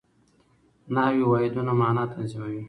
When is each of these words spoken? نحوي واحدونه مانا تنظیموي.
نحوي 0.95 1.23
واحدونه 1.31 1.71
مانا 1.79 2.03
تنظیموي. 2.13 2.59